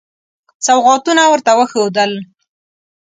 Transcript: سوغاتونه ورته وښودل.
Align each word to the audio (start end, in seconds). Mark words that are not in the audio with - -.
سوغاتونه 0.65 1.23
ورته 1.31 1.51
وښودل. 1.59 2.11